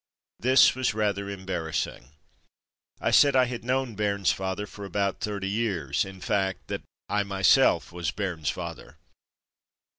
[0.49, 2.07] ''This was rather em barrassing.
[2.99, 7.21] I said I had known Bairns father for about thirty years, in fact that I
[7.21, 8.95] myself was Bairnsfather.